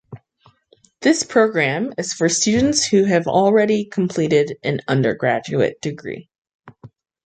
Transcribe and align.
This 1.01 1.21
program 1.21 1.93
is 1.99 2.13
for 2.13 2.27
students 2.27 2.83
who 2.83 3.03
have 3.03 3.27
already 3.27 3.85
completed 3.85 4.57
an 4.63 4.81
undergraduate 4.87 5.79
degree. 5.79 6.27